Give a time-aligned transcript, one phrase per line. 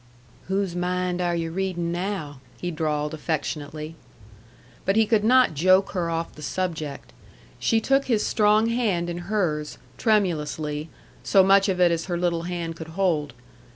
[0.47, 3.93] "Whose mind are yu' readin' now?" he drawled affectionately.
[4.83, 7.13] But he could not joke her off the subject.
[7.59, 10.89] She took his strong hand in hers, tremulously,
[11.21, 13.35] so much of it as her little hand could hold.